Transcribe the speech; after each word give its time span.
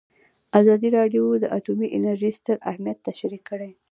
ازادي 0.59 0.89
راډیو 0.97 1.23
د 1.43 1.45
اټومي 1.57 1.87
انرژي 1.97 2.31
ستر 2.39 2.57
اهميت 2.69 2.97
تشریح 3.07 3.41
کړی. 3.49 3.71